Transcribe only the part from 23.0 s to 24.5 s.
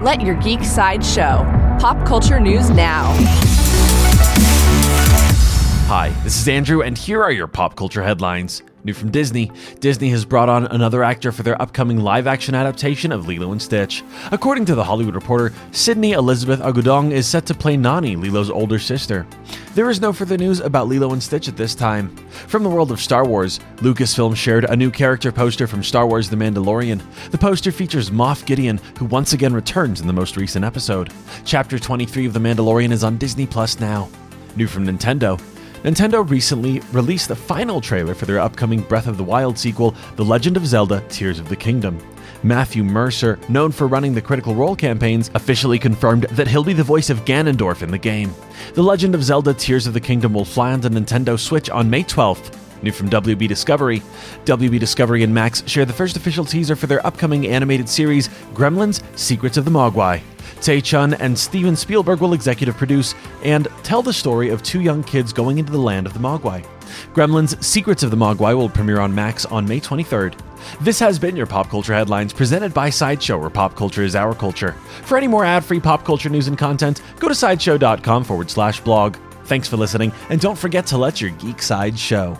Star Wars, Lucasfilm